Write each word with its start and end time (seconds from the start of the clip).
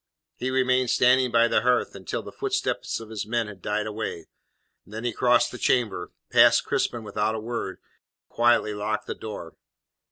He 0.35 0.49
remained 0.49 0.89
standing 0.89 1.29
by 1.29 1.47
the 1.47 1.61
hearth 1.61 1.93
until 1.93 2.23
the 2.23 2.31
footsteps 2.31 2.99
of 2.99 3.11
his 3.11 3.27
men 3.27 3.45
had 3.45 3.61
died 3.61 3.85
away, 3.85 4.29
then 4.83 5.03
he 5.03 5.13
crossed 5.13 5.51
the 5.51 5.59
chamber, 5.59 6.11
passed 6.31 6.65
Crispin 6.65 7.03
without 7.03 7.35
a 7.35 7.39
word, 7.39 7.77
and 7.77 8.27
quietly 8.35 8.73
locked 8.73 9.05
the 9.05 9.13
door. 9.13 9.55